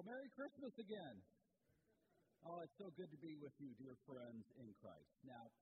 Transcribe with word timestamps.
Well, 0.00 0.16
Merry 0.16 0.32
Christmas 0.32 0.72
again. 0.80 1.20
Oh, 2.48 2.64
it's 2.64 2.72
so 2.80 2.88
good 2.96 3.12
to 3.12 3.20
be 3.20 3.36
with 3.36 3.52
you, 3.60 3.76
dear 3.76 3.92
friends 4.08 4.48
in 4.56 4.72
Christ. 4.80 5.12
Now, 5.28 5.52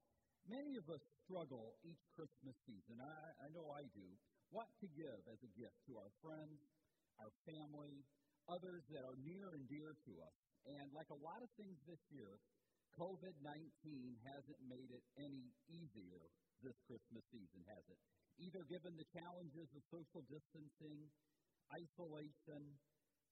many 0.47 0.79
of 0.79 0.87
us 0.87 1.03
struggle 1.27 1.75
each 1.83 1.99
Christmas 2.15 2.55
season. 2.63 3.03
I, 3.03 3.35
I 3.43 3.51
know 3.51 3.67
I 3.75 3.83
do. 3.91 4.07
What 4.55 4.71
to 4.79 4.87
give 4.95 5.19
as 5.27 5.43
a 5.43 5.51
gift 5.59 5.75
to 5.91 5.99
our 5.99 6.07
friends, 6.23 6.55
our 7.19 7.35
family, 7.43 8.07
others 8.47 8.87
that 8.95 9.03
are 9.03 9.19
near 9.27 9.51
and 9.51 9.67
dear 9.67 9.91
to 9.91 10.11
us. 10.23 10.35
And 10.71 10.87
like 10.95 11.11
a 11.11 11.19
lot 11.19 11.43
of 11.43 11.51
things 11.59 11.75
this 11.83 11.99
year, 12.07 12.39
COVID 12.95 13.35
19 13.43 13.59
hasn't 14.23 14.61
made 14.71 14.87
it 14.87 15.03
any 15.19 15.51
easier 15.67 16.23
this 16.63 16.79
Christmas 16.87 17.27
season, 17.27 17.59
has 17.67 17.83
it? 17.91 17.99
Either 18.39 18.63
given 18.71 18.95
the 18.95 19.11
challenges 19.11 19.67
of 19.75 19.83
social 19.91 20.23
distancing, 20.31 21.11
isolation, 21.75 22.79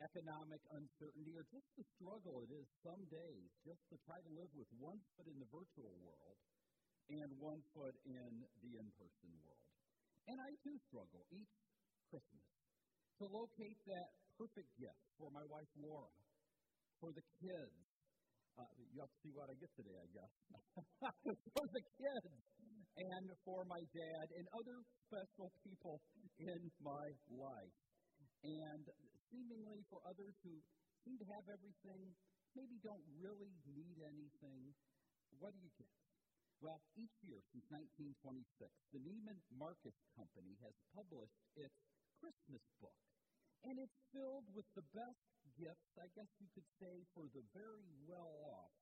economic 0.02 0.62
uncertainty, 0.74 1.34
or 1.34 1.46
just 1.50 1.70
the 1.78 1.86
struggle 1.98 2.42
it 2.46 2.52
is 2.54 2.68
some 2.86 3.02
days 3.10 3.50
just 3.66 3.82
to 3.90 3.96
try 4.06 4.18
to 4.22 4.32
live 4.38 4.52
with 4.54 4.70
one 4.78 5.00
foot 5.18 5.28
in 5.28 5.38
the 5.42 5.50
virtual 5.50 5.94
world 6.06 6.38
and 7.10 7.30
one 7.40 7.62
foot 7.74 7.96
in 8.06 8.32
the 8.62 8.72
in 8.78 8.88
person 9.00 9.32
world. 9.42 9.66
And 10.28 10.38
I 10.38 10.52
too 10.62 10.78
struggle 10.92 11.24
each 11.32 11.54
Christmas 12.12 12.48
to 13.18 13.26
locate 13.32 13.80
that 13.88 14.10
perfect 14.38 14.70
gift 14.78 15.02
for 15.18 15.32
my 15.34 15.42
wife 15.50 15.72
Laura, 15.82 16.14
for 17.02 17.10
the 17.16 17.26
kids. 17.42 17.78
Uh, 18.58 18.66
you 18.90 18.98
have 19.02 19.10
to 19.10 19.20
see 19.22 19.34
what 19.34 19.50
I 19.50 19.56
get 19.58 19.70
today, 19.78 19.98
I 19.98 20.10
guess. 20.14 20.34
for 21.54 21.66
the 21.70 21.84
kids, 21.98 22.34
and 22.98 23.30
for 23.46 23.62
my 23.70 23.82
dad, 23.94 24.26
and 24.34 24.46
other 24.58 24.78
special 25.06 25.54
people 25.62 26.02
in 26.42 26.62
my 26.82 27.06
life. 27.30 27.78
And 28.42 28.86
seemingly 29.32 29.84
for 29.90 30.00
others 30.08 30.36
who 30.44 30.62
seem 31.04 31.18
to 31.20 31.28
have 31.32 31.46
everything, 31.50 32.16
maybe 32.56 32.78
don't 32.84 33.06
really 33.20 33.54
need 33.66 33.98
anything, 34.02 34.74
what 35.40 35.54
do 35.54 35.60
you 35.60 35.72
get? 35.78 35.92
Well, 36.58 36.82
each 36.98 37.14
year 37.22 37.38
since 37.54 37.66
1926, 37.70 38.74
the 38.90 39.02
Neiman 39.06 39.38
Marcus 39.54 39.94
Company 40.18 40.58
has 40.66 40.74
published 40.90 41.42
its 41.54 41.78
Christmas 42.18 42.66
book. 42.82 42.98
And 43.62 43.78
it's 43.78 44.00
filled 44.10 44.48
with 44.58 44.66
the 44.74 44.86
best 44.94 45.22
gifts, 45.58 45.92
I 46.02 46.10
guess 46.18 46.30
you 46.42 46.50
could 46.58 46.70
say, 46.82 46.96
for 47.14 47.30
the 47.30 47.46
very 47.54 47.86
well 48.10 48.34
off, 48.58 48.74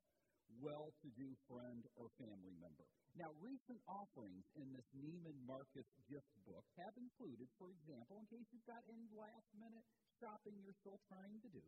well 0.62 0.88
to 1.04 1.08
do 1.20 1.36
friend 1.52 1.84
or 2.00 2.08
family 2.16 2.56
member. 2.64 2.88
Now, 3.16 3.32
recent 3.40 3.80
offerings 3.88 4.44
in 4.56 4.72
this 4.72 4.88
Neiman 4.96 5.40
Marcus 5.48 5.88
gift 6.08 6.32
book 6.48 6.64
have 6.80 6.96
included, 6.96 7.48
for 7.60 7.72
example, 7.72 8.20
in 8.20 8.28
case 8.28 8.48
you've 8.52 8.68
got 8.68 8.84
any 8.88 9.08
last 9.16 9.50
minute 9.56 9.88
shopping 10.20 10.56
you're 10.64 10.80
still 10.82 11.00
trying 11.10 11.38
to 11.44 11.50
do, 11.52 11.66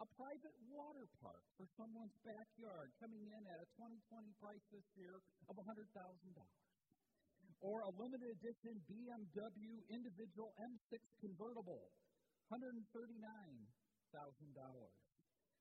a 0.00 0.06
private 0.16 0.56
water 0.72 1.04
park 1.20 1.44
for 1.60 1.68
someone's 1.76 2.16
backyard 2.24 2.88
coming 2.96 3.20
in 3.20 3.42
at 3.52 3.60
a 3.60 3.68
2020 3.76 4.32
price 4.40 4.64
this 4.72 4.88
year 4.96 5.20
of 5.48 5.54
$100,000. 5.60 5.92
Or 7.60 7.84
a 7.84 7.92
limited 8.00 8.32
edition 8.40 8.80
BMW 8.88 9.84
individual 9.92 10.56
M6 10.56 10.96
convertible, 11.20 11.92
$139,000. 12.48 12.88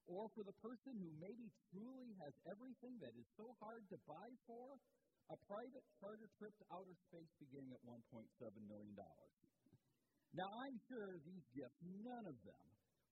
Or 0.07 0.31
for 0.31 0.43
the 0.47 0.55
person 0.63 0.95
who 0.95 1.11
maybe 1.19 1.51
truly 1.69 2.15
has 2.23 2.31
everything 2.47 2.95
that 3.03 3.11
is 3.19 3.27
so 3.35 3.51
hard 3.59 3.83
to 3.91 3.99
buy 4.07 4.31
for, 4.47 4.79
a 5.29 5.37
private 5.45 5.85
charter 5.99 6.25
trip 6.39 6.55
to 6.57 6.65
outer 6.73 6.95
space 7.11 7.29
beginning 7.37 7.75
at 7.75 7.83
$1.7 7.85 8.01
million. 8.65 8.97
Now, 10.33 10.49
I'm 10.61 10.77
sure 10.85 11.17
these 11.25 11.47
gifts, 11.57 11.81
none 11.81 12.25
of 12.29 12.37
them, 12.45 12.65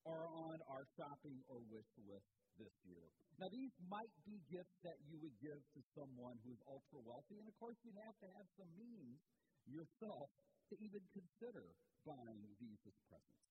are 0.06 0.26
on 0.30 0.62
our 0.70 0.86
shopping 0.96 1.42
or 1.50 1.60
wish 1.68 1.90
list 2.06 2.30
this 2.62 2.74
year. 2.86 3.10
Now, 3.42 3.50
these 3.50 3.74
might 3.90 4.14
be 4.26 4.38
gifts 4.50 4.78
that 4.86 4.98
you 5.10 5.18
would 5.22 5.34
give 5.42 5.58
to 5.58 5.82
someone 5.98 6.38
who's 6.46 6.62
ultra 6.70 7.02
wealthy, 7.02 7.38
and 7.42 7.48
of 7.50 7.58
course, 7.58 7.78
you'd 7.82 7.98
have 8.06 8.18
to 8.22 8.30
have 8.38 8.48
some 8.58 8.70
means 8.78 9.18
yourself 9.66 10.30
to 10.70 10.76
even 10.78 11.02
consider 11.14 11.74
buying 12.06 12.46
these 12.62 12.82
as 12.86 12.98
presents. 13.10 13.46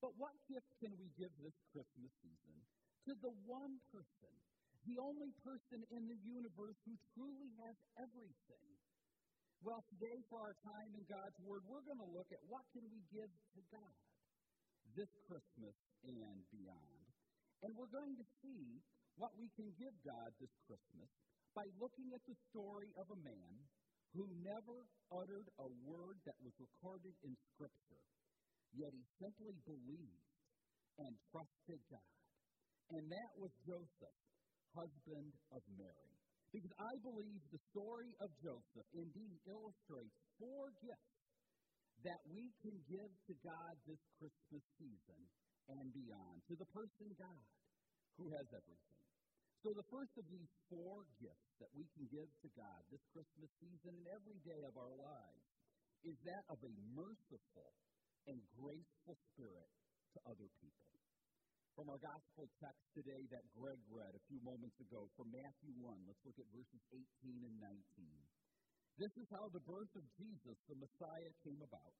But 0.00 0.12
what 0.20 0.36
gift 0.46 0.68
can 0.78 0.92
we 1.00 1.08
give 1.16 1.32
this 1.40 1.56
Christmas 1.72 2.12
season 2.20 2.56
to 3.08 3.12
the 3.16 3.34
one 3.48 3.80
person, 3.90 4.34
the 4.84 5.00
only 5.00 5.32
person 5.40 5.80
in 5.88 6.04
the 6.06 6.20
universe 6.20 6.76
who 6.84 6.94
truly 7.16 7.50
has 7.64 7.76
everything? 7.96 8.75
Well, 9.64 9.80
today 9.88 10.18
for 10.28 10.44
our 10.44 10.56
time 10.60 10.90
in 10.92 11.04
God's 11.08 11.38
Word, 11.40 11.64
we're 11.64 11.84
going 11.88 12.00
to 12.00 12.12
look 12.12 12.28
at 12.28 12.42
what 12.44 12.64
can 12.76 12.84
we 12.92 13.00
give 13.08 13.32
to 13.56 13.60
God 13.72 13.96
this 14.92 15.08
Christmas 15.24 15.76
and 16.04 16.38
beyond. 16.52 17.04
And 17.64 17.72
we're 17.72 17.90
going 17.90 18.16
to 18.20 18.26
see 18.44 18.84
what 19.16 19.32
we 19.40 19.48
can 19.56 19.72
give 19.80 19.96
God 20.04 20.28
this 20.36 20.52
Christmas 20.68 21.08
by 21.56 21.64
looking 21.80 22.12
at 22.12 22.20
the 22.28 22.36
story 22.52 22.92
of 23.00 23.08
a 23.08 23.20
man 23.24 23.52
who 24.12 24.28
never 24.44 24.84
uttered 25.08 25.48
a 25.56 25.68
word 25.88 26.20
that 26.28 26.36
was 26.44 26.52
recorded 26.60 27.16
in 27.24 27.32
Scripture, 27.56 28.04
yet 28.76 28.92
he 28.92 29.04
simply 29.16 29.56
believed 29.64 30.28
and 31.00 31.12
trusted 31.32 31.80
God. 31.88 32.16
And 32.92 33.04
that 33.08 33.32
was 33.40 33.52
Joseph, 33.64 34.20
husband 34.76 35.32
of 35.52 35.64
Mary. 35.80 36.25
Because 36.56 36.72
I 36.80 36.96
believe 37.04 37.44
the 37.52 37.60
story 37.68 38.16
of 38.16 38.32
Joseph 38.40 38.88
indeed 38.96 39.36
illustrates 39.44 40.16
four 40.40 40.72
gifts 40.80 41.20
that 42.00 42.16
we 42.32 42.48
can 42.64 42.72
give 42.88 43.12
to 43.28 43.34
God 43.44 43.76
this 43.84 44.00
Christmas 44.16 44.64
season 44.80 45.20
and 45.68 45.92
beyond, 45.92 46.40
to 46.48 46.56
the 46.56 46.64
person 46.72 47.12
God 47.20 47.44
who 48.16 48.32
has 48.32 48.48
everything. 48.56 49.04
So, 49.60 49.76
the 49.76 49.84
first 49.92 50.16
of 50.16 50.24
these 50.32 50.48
four 50.72 51.04
gifts 51.20 51.52
that 51.60 51.68
we 51.76 51.84
can 51.92 52.08
give 52.08 52.30
to 52.40 52.48
God 52.56 52.80
this 52.88 53.04
Christmas 53.12 53.52
season 53.60 53.92
and 53.92 54.08
every 54.16 54.40
day 54.40 54.64
of 54.64 54.80
our 54.80 54.96
lives 54.96 55.44
is 56.08 56.16
that 56.24 56.44
of 56.48 56.56
a 56.64 56.72
merciful 56.96 57.76
and 58.32 58.40
graceful 58.56 59.20
spirit 59.36 59.68
to 60.16 60.18
other 60.24 60.48
people 60.56 60.96
from 61.76 61.92
our 61.92 62.00
gospel 62.00 62.48
text 62.56 62.88
today 62.96 63.28
that 63.28 63.44
Greg 63.52 63.76
read 63.92 64.16
a 64.16 64.26
few 64.32 64.40
moments 64.40 64.80
ago 64.80 65.12
from 65.12 65.28
Matthew 65.28 65.76
1. 65.76 66.08
Let's 66.08 66.24
look 66.24 66.40
at 66.40 66.48
verses 66.56 66.80
18 66.88 67.04
and 67.44 67.56
19. 67.60 67.76
This 68.96 69.12
is 69.20 69.28
how 69.28 69.52
the 69.52 69.60
birth 69.60 69.92
of 69.92 70.08
Jesus, 70.16 70.56
the 70.72 70.80
Messiah, 70.80 71.32
came 71.44 71.60
about. 71.60 71.92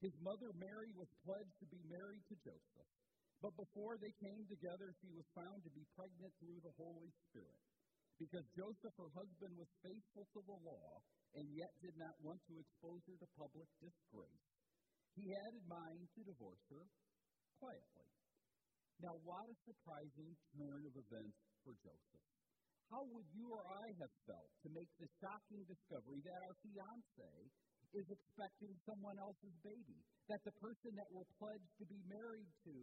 His 0.00 0.16
mother 0.24 0.56
Mary 0.56 0.88
was 0.96 1.12
pledged 1.20 1.52
to 1.60 1.68
be 1.68 1.84
married 1.84 2.24
to 2.32 2.36
Joseph, 2.48 2.90
but 3.44 3.52
before 3.60 4.00
they 4.00 4.12
came 4.24 4.48
together, 4.48 4.88
she 5.04 5.12
was 5.12 5.28
found 5.36 5.60
to 5.68 5.72
be 5.76 5.84
pregnant 5.92 6.32
through 6.40 6.64
the 6.64 6.72
Holy 6.80 7.12
Spirit. 7.28 7.60
Because 8.16 8.56
Joseph, 8.56 8.96
her 8.96 9.12
husband, 9.12 9.52
was 9.60 9.68
faithful 9.84 10.24
to 10.32 10.40
the 10.48 10.58
law 10.64 11.04
and 11.36 11.44
yet 11.52 11.76
did 11.84 12.00
not 12.00 12.16
want 12.24 12.40
to 12.48 12.56
expose 12.56 13.04
her 13.04 13.20
to 13.20 13.28
public 13.36 13.68
disgrace, 13.84 14.48
he 15.12 15.28
had 15.28 15.52
in 15.52 15.66
mind 15.68 16.08
to 16.16 16.24
divorce 16.24 16.64
her 16.72 16.88
quietly. 17.60 18.03
Now, 19.02 19.14
what 19.26 19.50
a 19.50 19.56
surprising 19.66 20.32
turn 20.54 20.82
of 20.86 20.94
events 20.94 21.38
for 21.66 21.74
Joseph. 21.82 22.26
How 22.92 23.02
would 23.10 23.26
you 23.34 23.50
or 23.50 23.64
I 23.66 23.86
have 23.98 24.14
felt 24.28 24.50
to 24.62 24.68
make 24.70 24.90
the 25.00 25.10
shocking 25.18 25.66
discovery 25.66 26.20
that 26.22 26.40
our 26.46 26.56
fiance 26.62 27.32
is 27.90 28.06
expecting 28.06 28.74
someone 28.86 29.18
else's 29.18 29.56
baby? 29.66 29.98
That 30.30 30.44
the 30.46 30.54
person 30.62 30.94
that 30.94 31.10
we're 31.10 31.26
pledged 31.42 31.74
to 31.82 31.86
be 31.90 32.00
married 32.06 32.52
to 32.70 32.76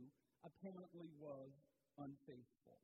apparently 0.44 1.08
was 1.16 1.52
unfaithful. 1.96 2.78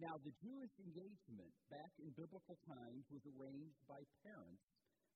Now, 0.00 0.16
the 0.24 0.32
Jewish 0.40 0.74
engagement 0.80 1.52
back 1.68 1.92
in 2.00 2.08
biblical 2.16 2.56
times 2.64 3.04
was 3.12 3.24
arranged 3.36 3.82
by 3.84 4.00
parents 4.24 4.64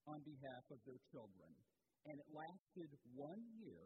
on 0.05 0.21
behalf 0.23 0.65
of 0.69 0.79
their 0.85 1.01
children, 1.09 1.51
and 2.05 2.21
it 2.21 2.29
lasted 2.31 2.91
one 3.17 3.43
year 3.57 3.81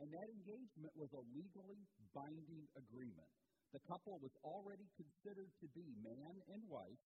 and 0.00 0.08
that 0.08 0.28
engagement 0.32 0.92
was 0.96 1.12
a 1.12 1.22
legally 1.36 1.84
binding 2.16 2.64
agreement. 2.72 3.30
The 3.76 3.84
couple 3.86 4.16
was 4.18 4.32
already 4.42 4.88
considered 4.96 5.52
to 5.60 5.66
be 5.76 5.84
man 6.00 6.34
and 6.50 6.62
wife, 6.66 7.02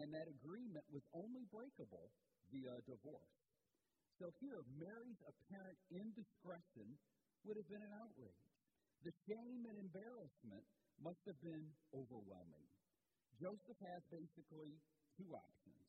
and 0.00 0.08
that 0.10 0.26
agreement 0.26 0.82
was 0.90 1.04
only 1.12 1.44
breakable 1.52 2.08
via 2.48 2.74
divorce. 2.88 3.36
So 4.18 4.32
here, 4.40 4.60
Mary's 4.80 5.20
apparent 5.28 5.78
indiscretion 5.92 6.88
would 7.44 7.56
have 7.56 7.68
been 7.68 7.84
an 7.84 7.94
outrage. 8.00 8.48
The 9.04 9.14
shame 9.28 9.64
and 9.64 9.76
embarrassment 9.80 10.64
must 11.00 11.20
have 11.24 11.40
been 11.40 11.64
overwhelming. 11.96 12.68
Joseph 13.40 13.80
has 13.80 14.02
basically 14.12 14.76
two 15.16 15.28
options. 15.32 15.84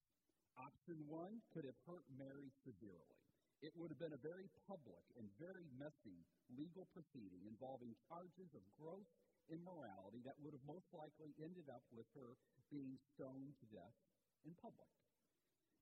Option 0.55 0.99
one 1.07 1.39
could 1.51 1.67
have 1.67 1.79
hurt 1.87 2.07
Mary 2.15 2.47
severely. 2.63 3.20
It 3.61 3.73
would 3.77 3.89
have 3.93 3.99
been 4.01 4.13
a 4.17 4.25
very 4.25 4.49
public 4.67 5.05
and 5.17 5.29
very 5.37 5.65
messy 5.77 6.25
legal 6.57 6.87
proceeding 6.93 7.45
involving 7.47 7.93
charges 8.09 8.49
of 8.57 8.63
gross 8.77 9.07
immorality 9.49 10.21
that 10.25 10.37
would 10.41 10.53
have 10.53 10.65
most 10.65 10.89
likely 10.93 11.33
ended 11.41 11.69
up 11.69 11.83
with 11.93 12.07
her 12.17 12.37
being 12.69 12.97
stoned 13.13 13.53
to 13.61 13.65
death 13.69 13.97
in 14.45 14.53
public. 14.61 14.89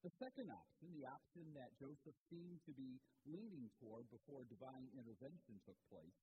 The 0.03 0.11
second 0.19 0.51
option, 0.51 0.91
the 0.95 1.07
option 1.07 1.53
that 1.55 1.75
Joseph 1.79 2.15
seemed 2.31 2.59
to 2.67 2.73
be 2.75 2.99
leaning 3.27 3.71
toward 3.79 4.07
before 4.11 4.45
divine 4.47 4.87
intervention 4.95 5.59
took 5.67 5.79
place, 5.91 6.15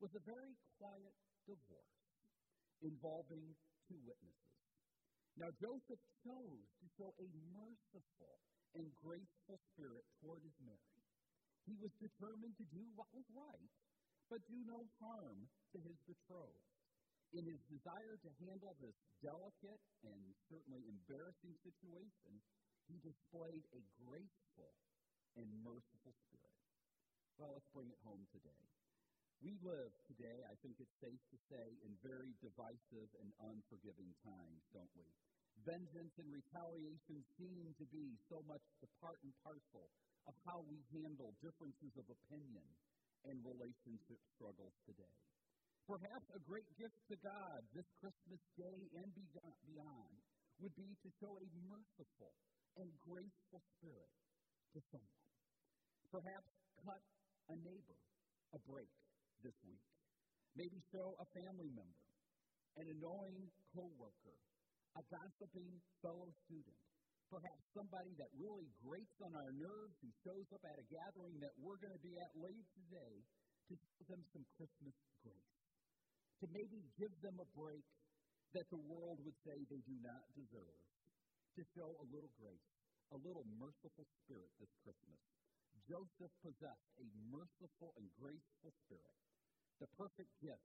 was 0.00 0.10
a 0.14 0.22
very 0.26 0.54
quiet 0.78 1.14
divorce. 1.46 1.98
involving 2.82 3.54
two 3.88 3.98
witnesses. 4.04 4.58
Now, 5.38 5.50
Joseph 5.60 6.02
chose 6.26 6.68
to 6.82 6.86
show 6.98 7.14
a 7.18 7.28
merciful 7.54 8.36
and 8.74 8.88
graceful 9.04 9.60
spirit 9.72 10.04
toward 10.20 10.42
his 10.42 10.56
Mary. 10.64 10.98
He 11.68 11.76
was 11.78 11.92
determined 12.02 12.56
to 12.58 12.66
do 12.74 12.82
what 12.98 13.08
was 13.14 13.26
right, 13.30 13.70
but 14.28 14.42
do 14.48 14.58
no 14.66 14.82
harm 14.98 15.46
to 15.72 15.78
his 15.80 15.98
betrothed. 16.08 16.68
In 17.32 17.48
his 17.48 17.62
desire 17.70 18.20
to 18.20 18.30
handle 18.44 18.76
this 18.82 18.96
delicate 19.24 19.80
and 20.04 20.20
certainly 20.52 20.84
embarrassing 20.84 21.56
situation, 21.64 22.32
he 22.90 23.00
displayed 23.00 23.64
a 23.72 23.80
graceful 24.04 24.76
and 25.36 25.48
merciful 25.64 26.12
spirit. 26.28 26.56
Well, 27.40 27.56
let's 27.56 27.72
bring 27.72 27.88
it 27.88 28.00
home 28.04 28.28
today. 28.36 28.64
We 29.40 29.56
live 29.64 29.90
today, 30.06 30.44
I 30.46 30.54
think 30.60 30.78
it's 30.78 30.94
safe 31.02 31.18
to 31.32 31.38
say, 31.50 31.66
in 31.82 31.96
very 32.04 32.36
divisive 32.38 33.10
and 33.18 33.32
unforgiving 33.42 34.12
times, 34.22 34.62
don't 34.70 34.92
we? 34.94 35.08
Vengeance 35.62 36.14
and 36.18 36.30
retaliation 36.32 37.22
seem 37.38 37.70
to 37.78 37.86
be 37.92 38.18
so 38.26 38.42
much 38.48 38.64
the 38.82 38.90
part 38.98 39.20
and 39.22 39.34
parcel 39.46 39.86
of 40.26 40.34
how 40.46 40.64
we 40.66 40.78
handle 40.90 41.34
differences 41.38 41.94
of 41.98 42.06
opinion 42.08 42.66
and 43.26 43.38
relationship 43.46 44.18
struggles 44.34 44.74
today. 44.86 45.16
Perhaps 45.86 46.26
a 46.34 46.40
great 46.46 46.66
gift 46.78 46.98
to 47.10 47.16
God 47.22 47.62
this 47.74 47.86
Christmas 47.98 48.42
day 48.54 48.80
and 48.98 49.10
beyond 49.14 50.14
would 50.62 50.74
be 50.78 50.94
to 51.02 51.08
show 51.18 51.34
a 51.34 51.46
merciful 51.66 52.34
and 52.78 52.88
graceful 53.02 53.62
spirit 53.78 54.12
to 54.74 54.80
someone. 54.94 55.26
Perhaps 56.10 56.48
cut 56.86 57.02
a 57.50 57.56
neighbor 57.66 57.98
a 58.54 58.58
break 58.68 58.90
this 59.42 59.56
week. 59.64 59.82
Maybe 60.54 60.78
show 60.92 61.16
a 61.16 61.26
family 61.32 61.72
member, 61.72 62.04
an 62.76 62.86
annoying 62.92 63.48
coworker, 63.72 64.36
a 64.96 65.02
gossiping 65.08 65.72
fellow 66.04 66.28
student, 66.44 66.80
perhaps 67.32 67.62
somebody 67.72 68.12
that 68.20 68.28
really 68.36 68.68
grates 68.84 69.16
on 69.24 69.32
our 69.32 69.52
nerves 69.56 69.96
who 70.04 70.10
shows 70.20 70.44
up 70.52 70.60
at 70.68 70.76
a 70.76 70.86
gathering 70.92 71.40
that 71.40 71.56
we're 71.56 71.80
going 71.80 71.94
to 71.94 72.04
be 72.04 72.20
at 72.20 72.32
late 72.36 72.66
today 72.76 73.14
to 73.68 73.74
give 73.76 74.06
them 74.08 74.22
some 74.36 74.44
Christmas 74.60 74.96
grace. 75.24 75.52
To 76.44 76.46
maybe 76.50 76.82
give 76.98 77.14
them 77.22 77.38
a 77.38 77.48
break 77.56 77.86
that 78.52 78.68
the 78.68 78.82
world 78.90 79.22
would 79.24 79.38
say 79.46 79.56
they 79.70 79.80
do 79.88 79.96
not 80.02 80.26
deserve. 80.36 80.82
To 81.56 81.62
show 81.72 81.88
a 82.00 82.06
little 82.12 82.32
grace, 82.36 82.68
a 83.12 83.18
little 83.20 83.46
merciful 83.56 84.04
spirit 84.24 84.50
this 84.60 84.72
Christmas. 84.84 85.20
Joseph 85.88 86.34
possessed 86.44 86.90
a 87.00 87.06
merciful 87.32 87.90
and 87.96 88.06
graceful 88.20 88.72
spirit 88.86 89.16
the 89.82 89.90
perfect 89.98 90.30
gift 90.38 90.62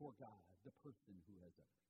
for 0.00 0.16
God, 0.16 0.40
the 0.64 0.72
person 0.80 1.20
who 1.28 1.36
has 1.44 1.52
everything. 1.52 1.83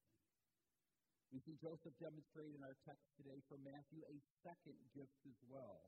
We 1.35 1.43
see 1.43 1.59
Joseph 1.59 1.99
demonstrate 1.99 2.55
in 2.55 2.63
our 2.63 2.79
text 2.87 3.11
today 3.19 3.43
from 3.51 3.59
Matthew 3.67 4.07
a 4.07 4.23
second 4.47 4.79
gift 4.95 5.19
as 5.27 5.35
well, 5.51 5.83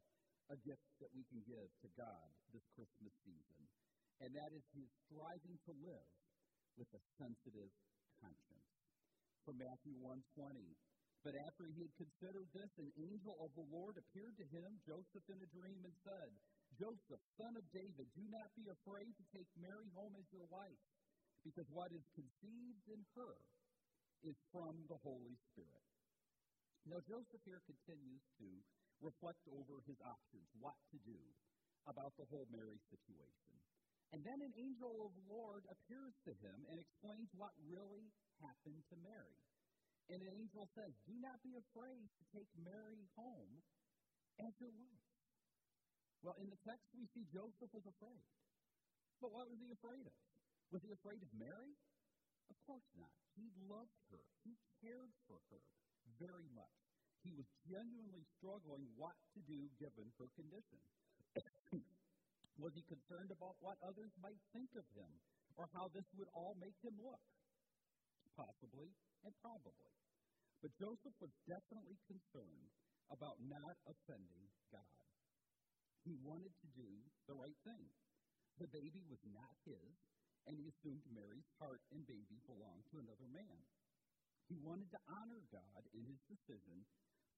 a 0.50 0.58
gift 0.66 0.82
that 0.98 1.14
we 1.14 1.22
can 1.30 1.38
give 1.46 1.70
to 1.86 1.88
God 1.94 2.26
this 2.50 2.66
Christmas 2.74 3.14
season, 3.22 3.62
and 4.26 4.34
that 4.34 4.50
is 4.50 4.66
his 4.74 4.90
striving 5.06 5.54
to 5.70 5.72
live 5.86 6.10
with 6.74 6.90
a 6.98 7.02
sensitive 7.14 7.70
conscience. 8.18 8.70
From 9.46 9.62
Matthew 9.62 9.94
1:20, 10.02 10.74
but 11.22 11.38
after 11.38 11.70
he 11.70 11.78
had 11.78 11.94
considered 11.94 12.50
this, 12.50 12.72
an 12.82 12.90
angel 12.98 13.38
of 13.38 13.54
the 13.54 13.70
Lord 13.70 13.94
appeared 14.02 14.34
to 14.42 14.46
him, 14.50 14.82
Joseph, 14.82 15.30
in 15.30 15.38
a 15.38 15.54
dream, 15.54 15.78
and 15.86 15.94
said, 16.02 16.34
Joseph, 16.74 17.22
son 17.38 17.54
of 17.54 17.62
David, 17.70 18.10
do 18.18 18.26
not 18.34 18.50
be 18.58 18.66
afraid 18.66 19.14
to 19.14 19.30
take 19.30 19.46
Mary 19.62 19.86
home 19.94 20.18
as 20.18 20.26
your 20.34 20.50
wife, 20.50 20.82
because 21.46 21.70
what 21.70 21.94
is 21.94 22.02
conceived 22.18 22.90
in 22.90 23.06
her 23.14 23.38
is 24.26 24.36
from 24.50 24.74
the 24.90 24.98
Holy 25.06 25.38
Spirit. 25.54 25.86
Now, 26.86 26.98
Joseph 27.06 27.42
here 27.46 27.62
continues 27.66 28.22
to 28.42 28.48
reflect 29.02 29.42
over 29.50 29.82
his 29.86 29.98
options, 30.02 30.46
what 30.58 30.78
to 30.90 30.98
do 31.06 31.18
about 31.86 32.14
the 32.18 32.26
whole 32.30 32.46
Mary 32.50 32.78
situation. 32.90 33.54
And 34.14 34.22
then 34.22 34.38
an 34.38 34.54
angel 34.54 35.06
of 35.06 35.14
the 35.14 35.26
Lord 35.26 35.66
appears 35.66 36.14
to 36.26 36.32
him 36.38 36.58
and 36.70 36.78
explains 36.78 37.26
what 37.34 37.54
really 37.66 38.06
happened 38.38 38.82
to 38.90 38.96
Mary. 39.02 39.38
And 40.06 40.22
an 40.22 40.30
angel 40.30 40.70
says, 40.78 40.94
Do 41.10 41.14
not 41.18 41.42
be 41.42 41.58
afraid 41.58 42.06
to 42.06 42.24
take 42.30 42.50
Mary 42.62 43.02
home 43.18 43.62
as 44.38 44.54
your 44.62 44.70
wife. 44.78 45.06
Well, 46.22 46.38
in 46.38 46.46
the 46.46 46.60
text, 46.62 46.86
we 46.94 47.10
see 47.14 47.26
Joseph 47.34 47.70
was 47.74 47.86
afraid. 47.86 48.22
But 49.18 49.34
what 49.34 49.50
was 49.50 49.58
he 49.58 49.70
afraid 49.74 50.06
of? 50.06 50.16
Was 50.70 50.82
he 50.86 50.90
afraid 50.94 51.22
of 51.22 51.30
Mary? 51.34 51.74
Of 52.50 52.56
course 52.66 52.88
not. 52.96 53.12
He 53.34 53.52
loved 53.68 54.00
her, 54.10 54.22
he 54.44 54.56
cared 54.80 55.12
for 55.28 55.38
her 55.52 55.62
very 56.18 56.48
much. 56.54 56.76
He 57.26 57.34
was 57.34 57.48
genuinely 57.66 58.22
struggling 58.38 58.86
what 58.94 59.18
to 59.34 59.40
do 59.50 59.66
given 59.82 60.06
her 60.22 60.30
condition. 60.38 60.78
was 62.62 62.72
he 62.78 62.86
concerned 62.86 63.34
about 63.34 63.58
what 63.58 63.76
others 63.82 64.14
might 64.22 64.38
think 64.54 64.70
of 64.78 64.86
him 64.94 65.10
or 65.58 65.66
how 65.74 65.90
this 65.90 66.06
would 66.14 66.30
all 66.32 66.54
make 66.62 66.76
him 66.86 66.94
look? 67.02 67.24
Possibly 68.38 68.94
and 69.26 69.34
probably. 69.42 69.90
But 70.62 70.70
Joseph 70.78 71.16
was 71.18 71.34
definitely 71.50 71.98
concerned 72.06 72.70
about 73.10 73.36
not 73.42 73.76
offending 73.90 74.46
God. 74.70 75.02
He 76.06 76.14
wanted 76.22 76.54
to 76.62 76.68
do 76.78 76.90
the 77.26 77.34
right 77.34 77.58
thing. 77.66 77.86
The 78.62 78.70
baby 78.70 79.02
was 79.10 79.20
not 79.34 79.52
his, 79.66 79.90
and 80.46 80.54
he 80.54 80.70
assumed 80.70 81.02
Mary's 81.10 81.50
heart 81.58 81.82
and 81.90 82.06
baby 82.06 82.38
belonged 82.46 82.86
to 82.94 83.02
another 83.02 83.28
man. 83.34 83.58
He 84.46 84.56
wanted 84.62 84.86
to 84.94 85.00
honor 85.10 85.42
God 85.50 85.82
in 85.90 86.06
his 86.06 86.22
decision, 86.30 86.86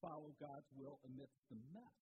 follow 0.05 0.37
God's 0.37 0.69
will 0.77 1.01
amidst 1.09 1.41
the 1.49 1.57
mess. 1.73 1.97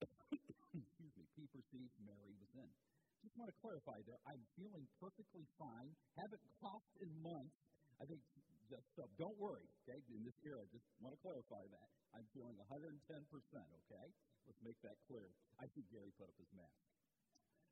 Excuse 0.72 1.12
me, 1.12 1.24
he 1.36 1.44
perceived 1.52 1.92
Mary 2.00 2.32
was 2.40 2.52
in. 2.56 2.72
Just 3.20 3.36
want 3.36 3.52
to 3.52 3.58
clarify 3.60 4.00
there, 4.08 4.20
I'm 4.24 4.40
feeling 4.56 4.88
perfectly 4.96 5.44
fine, 5.60 5.92
haven't 6.16 6.40
coughed 6.62 6.96
in 7.04 7.10
months. 7.20 7.52
I 8.00 8.06
think 8.06 8.22
just 8.70 8.84
so 8.96 9.04
don't 9.18 9.36
worry, 9.36 9.66
okay? 9.84 10.00
In 10.12 10.24
this 10.24 10.36
era, 10.44 10.62
just 10.72 10.84
want 11.00 11.16
to 11.16 11.20
clarify 11.20 11.64
that. 11.68 11.88
I'm 12.16 12.24
feeling 12.32 12.56
110%, 12.68 12.96
okay? 13.04 14.06
Let's 14.46 14.60
make 14.64 14.78
that 14.84 14.96
clear. 15.08 15.28
I 15.60 15.68
see 15.76 15.84
Gary 15.92 16.12
put 16.16 16.30
up 16.30 16.36
his 16.40 16.48
mask. 16.56 16.97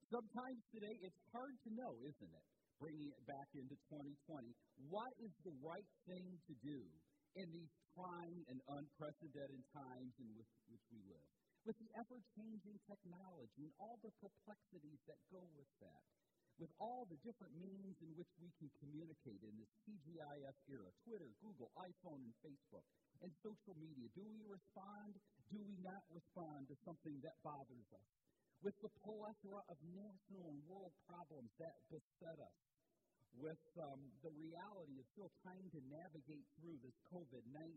Sometimes 0.06 0.62
today 0.70 0.94
it's 1.02 1.18
hard 1.34 1.58
to 1.66 1.70
know, 1.74 1.98
isn't 2.06 2.30
it? 2.30 2.46
Bringing 2.78 3.10
it 3.10 3.22
back 3.26 3.50
into 3.58 3.74
2020, 3.90 4.54
what 4.86 5.10
is 5.18 5.34
the 5.42 5.50
right 5.58 5.90
thing 6.06 6.38
to 6.46 6.54
do 6.62 6.78
in 7.34 7.50
these 7.50 7.72
trying 7.90 8.38
and 8.46 8.62
unprecedented 8.70 9.66
times 9.74 10.14
in 10.22 10.28
which, 10.38 10.52
which 10.70 10.86
we 10.94 11.02
live? 11.10 11.26
With 11.66 11.74
the 11.82 11.90
ever 11.98 12.22
changing 12.38 12.78
technology 12.86 13.66
and 13.66 13.74
all 13.82 13.98
the 13.98 14.14
perplexities 14.22 15.02
that 15.10 15.18
go 15.34 15.42
with 15.58 15.72
that, 15.82 16.02
with 16.62 16.70
all 16.78 17.10
the 17.10 17.18
different 17.26 17.58
means 17.58 17.98
in 17.98 18.14
which 18.14 18.30
we 18.38 18.54
can 18.62 18.70
communicate 18.78 19.42
in 19.42 19.58
this 19.58 19.72
TGIF 19.90 20.56
era 20.70 20.90
Twitter, 21.02 21.34
Google, 21.42 21.74
iPhone, 21.82 22.22
and 22.22 22.34
Facebook, 22.46 22.86
and 23.26 23.34
social 23.42 23.74
media? 23.74 24.06
Do 24.14 24.22
we 24.22 24.38
respond? 24.46 25.18
Do 25.50 25.58
we 25.66 25.74
not 25.82 26.06
respond 26.14 26.70
to 26.70 26.78
something 26.86 27.18
that 27.26 27.34
bothers 27.42 27.90
us? 27.90 28.08
With 28.64 28.76
the 28.80 28.92
plethora 29.04 29.62
of 29.68 29.76
national 29.84 30.48
and 30.48 30.58
world 30.66 30.94
problems 31.06 31.52
that 31.60 31.76
beset 31.92 32.40
us, 32.40 32.58
with 33.36 33.60
um, 33.76 34.00
the 34.24 34.32
reality 34.32 34.96
of 34.96 35.06
still 35.12 35.28
trying 35.44 35.68
to 35.76 35.80
navigate 35.92 36.48
through 36.56 36.80
this 36.80 36.96
COVID 37.12 37.44
19 37.52 37.68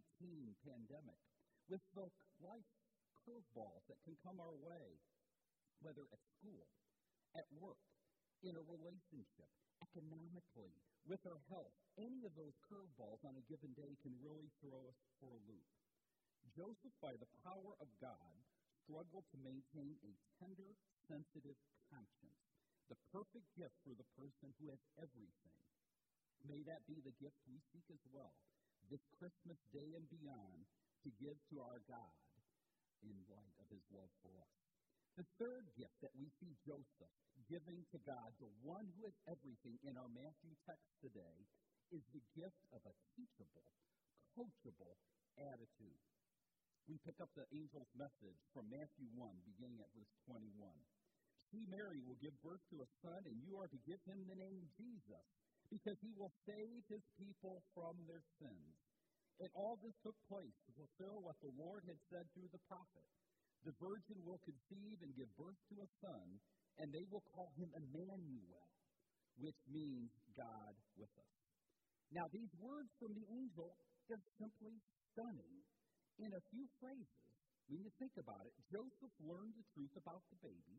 pandemic, 0.63 1.19
with 1.67 1.83
the 1.93 2.07
life 2.39 2.71
curveballs 3.27 3.83
that 3.91 4.00
can 4.07 4.15
come 4.24 4.39
our 4.39 4.55
way, 4.55 4.88
whether 5.83 6.07
at 6.09 6.21
school, 6.39 6.63
at 7.36 7.45
work, 7.59 7.83
in 8.41 8.55
a 8.55 8.63
relationship, 8.71 9.51
economically, 9.83 10.71
with 11.03 11.19
our 11.27 11.41
health, 11.51 11.75
any 12.00 12.24
of 12.24 12.31
those 12.39 12.55
curveballs 12.71 13.19
on 13.27 13.36
a 13.36 13.43
given 13.51 13.75
day 13.75 13.91
can 14.00 14.15
really 14.24 14.48
throw 14.63 14.79
us 14.88 15.00
for 15.19 15.27
a 15.27 15.41
loop. 15.43 15.67
Joseph, 16.55 16.95
by 17.03 17.13
the 17.19 17.29
power 17.43 17.75
of 17.83 17.89
God, 18.00 18.38
struggled 18.89 19.29
to 19.29 19.38
maintain 19.46 19.93
a 20.01 20.12
tender, 20.41 20.74
sensitive 21.05 21.53
conscience, 21.93 22.41
the 22.89 22.98
perfect 23.13 23.46
gift 23.53 23.77
for 23.86 23.93
the 23.93 24.10
person 24.17 24.50
who 24.58 24.74
has 24.74 24.81
everything. 24.98 25.62
May 26.50 26.65
that 26.65 26.81
be 26.89 26.98
the 27.05 27.13
gift 27.22 27.38
we 27.46 27.62
seek 27.69 27.86
as 27.93 28.01
well, 28.10 28.34
this 28.89 29.05
Christmas 29.22 29.62
day 29.69 29.93
and 29.93 30.10
beyond, 30.10 30.65
to 31.05 31.13
give 31.22 31.38
to 31.53 31.62
our 31.62 31.77
God 31.86 32.17
in 33.05 33.13
light 33.29 33.53
of 33.62 33.69
his 33.69 33.86
love 33.93 34.10
for 34.25 34.34
us. 34.41 34.58
The 35.22 35.29
third 35.38 35.69
gift 35.77 35.93
that 36.01 36.15
we 36.17 36.25
see 36.41 36.58
Joseph 36.65 37.13
giving 37.46 37.86
to 37.93 38.00
God, 38.10 38.34
the 38.41 38.50
one 38.65 38.89
who 38.98 39.05
has 39.05 39.15
everything 39.29 39.77
in 39.86 40.01
our 40.01 40.10
Matthew 40.17 40.58
text 40.65 40.89
today, 40.98 41.46
is 41.93 42.01
the 42.10 42.25
gift 42.34 42.62
of 42.74 42.81
a 42.89 42.98
teachable, 43.13 43.69
coachable 44.34 44.98
attitude. 45.38 46.01
We 46.89 46.98
pick 47.05 47.22
up 47.22 47.29
the 47.38 47.46
angel's 47.53 47.93
message 47.93 48.41
from 48.50 48.65
Matthew 48.74 49.05
1, 49.13 49.22
beginning 49.46 49.77
at 49.77 49.93
verse 49.93 50.10
21. 50.25 50.50
See, 51.53 51.62
Mary 51.69 52.01
will 52.01 52.17
give 52.17 52.34
birth 52.41 52.65
to 52.74 52.81
a 52.81 52.89
son, 53.05 53.22
and 53.29 53.38
you 53.46 53.62
are 53.62 53.69
to 53.69 53.86
give 53.86 54.01
him 54.10 54.25
the 54.25 54.41
name 54.41 54.65
Jesus, 54.74 55.25
because 55.69 56.01
he 56.01 56.10
will 56.17 56.34
save 56.50 56.81
his 56.89 57.05
people 57.22 57.62
from 57.77 57.93
their 58.10 58.25
sins. 58.41 58.74
And 59.38 59.53
all 59.53 59.77
this 59.86 59.93
took 60.01 60.17
place 60.25 60.58
to 60.65 60.72
fulfill 60.81 61.22
what 61.22 61.38
the 61.46 61.53
Lord 61.62 61.86
had 61.86 62.01
said 62.10 62.25
through 62.34 62.50
the 62.50 62.65
prophet. 62.65 63.05
The 63.69 63.77
virgin 63.77 64.25
will 64.25 64.41
conceive 64.41 64.98
and 65.05 65.13
give 65.13 65.29
birth 65.38 65.62
to 65.69 65.86
a 65.86 65.89
son, 66.01 66.41
and 66.81 66.89
they 66.89 67.05
will 67.13 67.22
call 67.38 67.53
him 67.53 67.69
Emmanuel, 67.69 68.65
which 69.38 69.62
means 69.69 70.10
God 70.34 70.74
with 70.98 71.13
us. 71.22 71.38
Now, 72.10 72.25
these 72.34 72.50
words 72.58 72.89
from 72.98 73.13
the 73.13 73.29
angel, 73.29 73.77
they're 74.10 74.25
simply 74.41 74.81
stunning. 75.13 75.62
In 76.19 76.35
a 76.35 76.43
few 76.51 76.67
phrases, 76.83 77.23
when 77.71 77.79
you 77.79 77.91
think 77.95 78.11
about 78.19 78.43
it, 78.43 78.51
Joseph 78.67 79.15
learned 79.23 79.55
the 79.55 79.63
truth 79.71 79.95
about 79.95 80.19
the 80.27 80.39
baby 80.43 80.77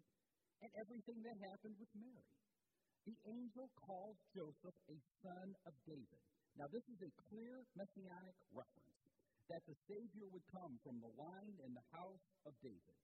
and 0.61 0.71
everything 0.77 1.17
that 1.25 1.49
happened 1.49 1.81
with 1.81 1.89
Mary. 1.97 2.37
The 3.09 3.17
angel 3.25 3.73
calls 3.81 4.21
Joseph 4.37 4.77
a 4.93 4.99
son 5.25 5.49
of 5.65 5.73
David. 5.89 6.23
Now, 6.61 6.69
this 6.69 6.85
is 6.93 7.01
a 7.01 7.17
clear 7.25 7.65
messianic 7.73 8.37
reference 8.53 9.01
that 9.49 9.65
the 9.65 9.77
Savior 9.89 10.29
would 10.29 10.45
come 10.53 10.77
from 10.85 11.01
the 11.01 11.13
line 11.17 11.57
and 11.65 11.73
the 11.73 11.89
house 11.97 12.27
of 12.45 12.53
David. 12.61 12.99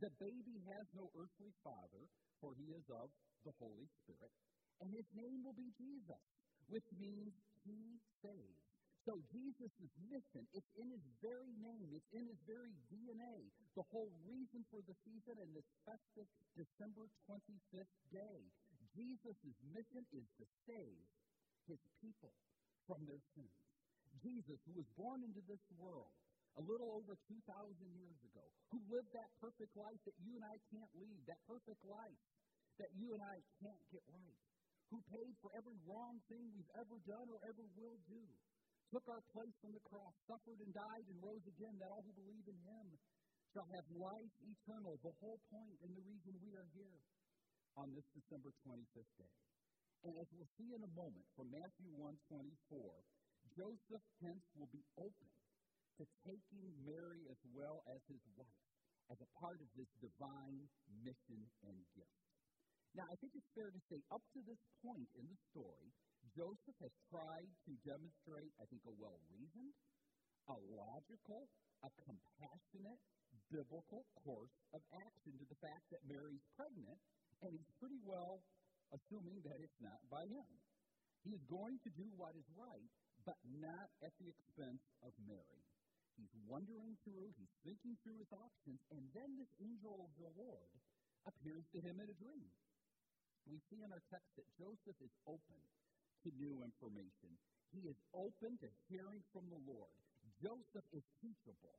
The 0.00 0.12
baby 0.16 0.56
has 0.72 0.86
no 0.96 1.12
earthly 1.20 1.52
father, 1.60 2.02
for 2.40 2.56
he 2.56 2.72
is 2.72 2.86
of 2.88 3.12
the 3.44 3.52
Holy 3.60 3.86
Spirit, 4.02 4.32
and 4.80 4.88
his 4.88 5.06
name 5.12 5.44
will 5.44 5.58
be 5.58 5.68
Jesus, 5.76 6.24
which 6.72 6.88
means 6.96 7.34
he 7.68 8.00
saves. 8.24 8.67
So 9.08 9.16
Jesus' 9.32 9.72
mission, 10.12 10.44
it's 10.52 10.68
in 10.76 10.92
his 10.92 11.00
very 11.24 11.48
name, 11.64 11.88
it's 11.96 12.12
in 12.12 12.28
his 12.28 12.36
very 12.44 12.76
DNA. 12.92 13.48
The 13.72 13.88
whole 13.88 14.12
reason 14.28 14.60
for 14.68 14.84
the 14.84 14.92
season 15.00 15.32
and 15.40 15.48
this 15.56 15.64
festive 15.88 16.28
December 16.52 17.08
25th 17.24 17.88
day. 18.12 18.44
Jesus' 18.92 19.56
mission 19.72 20.04
is 20.12 20.28
to 20.36 20.44
save 20.68 21.00
his 21.72 21.80
people 22.04 22.36
from 22.84 23.00
their 23.08 23.24
sins. 23.32 23.56
Jesus, 24.20 24.60
who 24.68 24.76
was 24.76 24.88
born 24.92 25.24
into 25.24 25.40
this 25.48 25.64
world 25.80 26.12
a 26.60 26.62
little 26.68 26.92
over 26.92 27.16
2,000 27.32 27.48
years 27.96 28.18
ago, 28.28 28.44
who 28.76 28.92
lived 28.92 29.08
that 29.16 29.32
perfect 29.40 29.72
life 29.72 30.04
that 30.04 30.20
you 30.20 30.36
and 30.36 30.44
I 30.44 30.60
can't 30.68 30.92
lead, 31.00 31.24
that 31.32 31.40
perfect 31.48 31.80
life 31.88 32.20
that 32.76 32.92
you 32.92 33.16
and 33.16 33.24
I 33.24 33.40
can't 33.64 33.84
get 33.88 34.04
right, 34.12 34.40
who 34.92 35.00
paid 35.16 35.32
for 35.40 35.48
every 35.56 35.80
wrong 35.88 36.20
thing 36.28 36.44
we've 36.52 36.74
ever 36.76 37.00
done 37.08 37.32
or 37.32 37.40
ever 37.48 37.64
will 37.72 37.96
do, 38.04 38.20
took 38.92 39.04
our 39.08 39.24
place 39.32 39.58
on 39.64 39.72
the 39.72 39.84
cross, 39.84 40.14
suffered 40.24 40.60
and 40.64 40.72
died 40.72 41.06
and 41.08 41.18
rose 41.20 41.44
again, 41.44 41.76
that 41.80 41.92
all 41.92 42.04
who 42.04 42.12
believe 42.16 42.46
in 42.48 42.58
him 42.64 42.86
shall 43.52 43.68
have 43.72 43.86
life 43.92 44.34
eternal, 44.44 44.96
the 45.04 45.14
whole 45.20 45.40
point 45.48 45.76
and 45.84 45.92
the 45.92 46.04
reason 46.04 46.32
we 46.40 46.52
are 46.56 46.68
here 46.76 47.00
on 47.76 47.92
this 47.92 48.04
December 48.16 48.52
25th 48.64 49.14
day. 49.20 49.34
And 50.04 50.14
as 50.16 50.28
we'll 50.30 50.52
see 50.56 50.70
in 50.72 50.82
a 50.84 50.92
moment 50.94 51.26
from 51.34 51.50
Matthew 51.50 51.90
1:24, 51.98 53.02
Joseph 53.56 54.06
hence 54.22 54.44
will 54.54 54.70
be 54.70 54.84
open 54.96 55.30
to 55.98 56.04
taking 56.22 56.66
Mary 56.86 57.26
as 57.26 57.40
well 57.50 57.82
as 57.90 58.00
his 58.06 58.22
wife 58.38 58.62
as 59.10 59.18
a 59.18 59.30
part 59.40 59.58
of 59.58 59.68
this 59.74 59.90
divine 59.98 60.68
mission 61.02 61.40
and 61.66 61.78
gift. 61.96 62.18
Now, 62.94 63.04
I 63.10 63.16
think 63.20 63.34
it's 63.34 63.50
fair 63.54 63.70
to 63.70 63.82
say, 63.90 63.98
up 64.10 64.22
to 64.32 64.40
this 64.46 64.60
point 64.80 65.08
in 65.18 65.26
the 65.26 65.38
story, 65.50 65.88
Joseph 66.36 66.78
has 66.82 66.94
tried 67.08 67.50
to 67.68 67.72
demonstrate, 67.84 68.52
I 68.60 68.64
think, 68.68 68.82
a 68.84 68.94
well 68.98 69.18
reasoned, 69.32 69.74
a 70.48 70.56
logical, 70.74 71.48
a 71.84 71.90
compassionate, 72.04 73.00
biblical 73.52 74.04
course 74.24 74.52
of 74.72 74.80
action 74.92 75.32
to 75.40 75.46
the 75.48 75.60
fact 75.60 75.84
that 75.92 76.04
Mary's 76.08 76.44
pregnant, 76.56 76.98
and 77.44 77.52
he's 77.52 77.70
pretty 77.80 78.00
well 78.04 78.40
assuming 78.92 79.40
that 79.44 79.60
it's 79.60 79.80
not 79.80 80.00
by 80.08 80.24
him. 80.24 80.48
He 81.24 81.36
is 81.36 81.44
going 81.48 81.76
to 81.84 81.90
do 81.92 82.08
what 82.16 82.32
is 82.36 82.48
right, 82.56 82.88
but 83.24 83.36
not 83.60 83.88
at 84.00 84.12
the 84.16 84.28
expense 84.32 84.80
of 85.04 85.12
Mary. 85.28 85.62
He's 86.16 86.34
wondering 86.48 86.96
through, 87.04 87.30
he's 87.36 87.54
thinking 87.62 87.94
through 88.02 88.18
his 88.18 88.32
options, 88.32 88.80
and 88.90 89.02
then 89.14 89.30
this 89.38 89.52
angel 89.60 90.02
of 90.02 90.10
the 90.18 90.32
Lord 90.34 90.72
appears 91.28 91.64
to 91.76 91.78
him 91.84 92.00
in 92.00 92.08
a 92.08 92.16
dream. 92.16 92.48
We 93.46 93.60
see 93.70 93.80
in 93.80 93.92
our 93.92 94.02
text 94.12 94.28
that 94.36 94.48
Joseph 94.58 94.98
is 94.98 95.14
open 95.24 95.62
to 96.24 96.28
new 96.38 96.62
information. 96.64 97.30
He 97.70 97.86
is 97.86 97.98
open 98.14 98.58
to 98.58 98.68
hearing 98.88 99.22
from 99.30 99.46
the 99.52 99.60
Lord. 99.68 99.92
Joseph 100.40 100.86
is 100.94 101.04
teachable. 101.20 101.78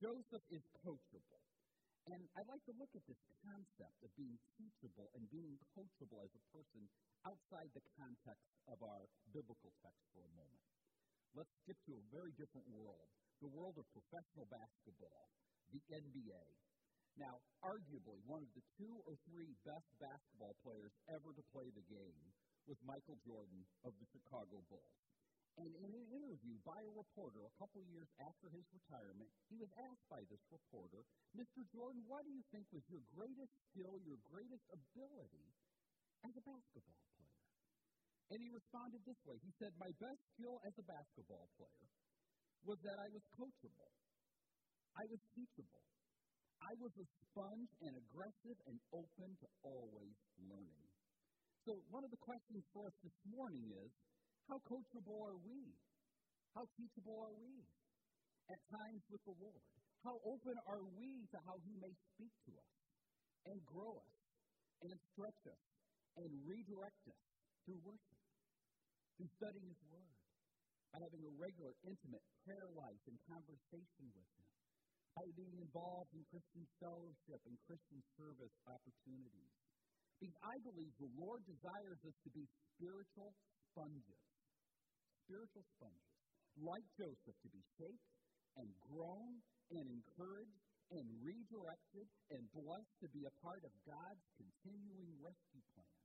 Joseph 0.00 0.44
is 0.50 0.64
coachable. 0.82 1.42
And 2.06 2.22
I'd 2.38 2.46
like 2.46 2.62
to 2.70 2.74
look 2.78 2.90
at 2.94 3.02
this 3.10 3.18
concept 3.42 3.98
of 4.06 4.10
being 4.14 4.38
teachable 4.54 5.10
and 5.18 5.26
being 5.34 5.58
coachable 5.74 6.22
as 6.22 6.30
a 6.30 6.42
person 6.54 6.86
outside 7.26 7.66
the 7.74 7.82
context 7.98 8.46
of 8.70 8.78
our 8.78 9.10
biblical 9.34 9.74
text 9.82 10.02
for 10.14 10.22
a 10.22 10.32
moment. 10.38 10.66
Let's 11.34 11.50
skip 11.66 11.76
to 11.90 11.98
a 11.98 12.08
very 12.14 12.30
different 12.38 12.70
world 12.70 13.10
the 13.44 13.52
world 13.52 13.76
of 13.76 13.84
professional 13.92 14.48
basketball, 14.48 15.28
the 15.68 15.82
NBA. 15.92 16.44
Now, 17.20 17.36
arguably, 17.60 18.20
one 18.24 18.40
of 18.40 18.52
the 18.56 18.64
two 18.80 18.96
or 19.04 19.16
three 19.28 19.52
best 19.64 19.88
basketball 20.00 20.56
players 20.64 20.92
ever 21.08 21.32
to 21.36 21.44
play 21.52 21.68
the 21.72 21.84
game 21.88 22.32
was 22.66 22.78
Michael 22.82 23.18
Jordan 23.22 23.62
of 23.86 23.92
the 23.94 24.06
Chicago 24.10 24.58
Bulls. 24.66 24.98
And 25.56 25.72
in 25.72 25.88
an 25.88 26.06
interview 26.12 26.60
by 26.68 26.76
a 26.76 26.92
reporter 26.92 27.40
a 27.48 27.54
couple 27.56 27.80
years 27.88 28.10
after 28.20 28.52
his 28.52 28.66
retirement, 28.76 29.30
he 29.48 29.56
was 29.56 29.72
asked 29.88 30.06
by 30.12 30.20
this 30.28 30.44
reporter, 30.52 31.00
Mr. 31.32 31.64
Jordan, 31.72 32.04
what 32.04 32.28
do 32.28 32.30
you 32.30 32.44
think 32.52 32.68
was 32.76 32.84
your 32.92 33.00
greatest 33.16 33.54
skill, 33.72 33.96
your 34.04 34.20
greatest 34.28 34.64
ability 34.68 35.48
as 36.28 36.32
a 36.36 36.42
basketball 36.44 37.00
player? 37.16 37.40
And 38.28 38.38
he 38.42 38.48
responded 38.52 39.00
this 39.06 39.20
way 39.24 39.38
He 39.40 39.52
said, 39.56 39.72
My 39.80 39.92
best 39.96 40.20
skill 40.34 40.60
as 40.66 40.74
a 40.76 40.84
basketball 40.84 41.48
player 41.56 41.88
was 42.66 42.78
that 42.84 42.98
I 43.00 43.08
was 43.14 43.24
coachable, 43.32 43.92
I 44.92 45.04
was 45.08 45.20
teachable. 45.32 45.86
I 46.56 46.72
was 46.80 46.92
a 46.98 47.06
sponge 47.30 47.70
and 47.84 47.94
aggressive 47.94 48.58
and 48.66 48.80
open 48.90 49.28
to 49.38 49.46
always 49.62 50.16
learning. 50.40 50.85
So, 51.66 51.74
one 51.90 52.06
of 52.06 52.14
the 52.14 52.22
questions 52.22 52.62
for 52.70 52.86
us 52.86 52.94
this 53.02 53.18
morning 53.26 53.66
is 53.74 53.90
how 54.46 54.62
coachable 54.70 55.18
are 55.26 55.34
we? 55.34 55.74
How 56.54 56.62
teachable 56.78 57.18
are 57.18 57.34
we 57.34 57.58
at 58.46 58.62
times 58.70 59.02
with 59.10 59.18
the 59.26 59.34
Lord? 59.34 59.66
How 60.06 60.14
open 60.22 60.54
are 60.70 60.86
we 60.94 61.26
to 61.34 61.38
how 61.42 61.58
He 61.66 61.74
may 61.82 61.90
speak 62.14 62.30
to 62.46 62.54
us 62.54 62.72
and 63.50 63.58
grow 63.66 63.98
us 63.98 64.14
and 64.86 64.94
stretch 65.10 65.42
us 65.50 65.64
and 66.22 66.30
redirect 66.46 67.02
us 67.10 67.22
through 67.66 67.82
worship, 67.82 68.22
through 69.18 69.30
studying 69.34 69.66
His 69.66 69.82
Word, 69.90 70.18
by 70.94 71.02
having 71.02 71.26
a 71.26 71.34
regular, 71.34 71.74
intimate 71.82 72.22
prayer 72.46 72.70
life 72.78 73.02
and 73.10 73.18
conversation 73.26 74.06
with 74.14 74.28
Him, 74.38 74.50
by 75.18 75.26
being 75.34 75.58
involved 75.58 76.14
in 76.14 76.22
Christian 76.30 76.62
fellowship 76.78 77.42
and 77.42 77.58
Christian 77.66 77.98
service 78.14 78.54
opportunities. 78.70 79.65
I 80.24 80.56
believe 80.64 80.94
the 80.96 81.12
Lord 81.20 81.44
desires 81.44 82.00
us 82.08 82.16
to 82.24 82.30
be 82.32 82.48
spiritual 82.72 83.36
sponges. 83.68 84.22
Spiritual 85.28 85.66
sponges, 85.76 86.16
like 86.56 86.86
Joseph, 86.96 87.36
to 87.44 87.50
be 87.52 87.60
shaped 87.76 88.08
and 88.56 88.68
grown 88.88 89.44
and 89.76 89.84
encouraged 89.92 90.62
and 90.96 91.04
redirected 91.20 92.06
and 92.32 92.42
blessed 92.54 92.94
to 93.02 93.08
be 93.12 93.26
a 93.26 93.34
part 93.42 93.60
of 93.60 93.72
God's 93.84 94.24
continuing 94.38 95.12
rescue 95.20 95.64
plan 95.74 95.98